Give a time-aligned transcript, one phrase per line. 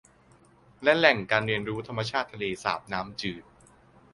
[0.83, 3.43] และแหล่งการเรียนรู้ธรรมชาติทะเลสาปน้ำจืด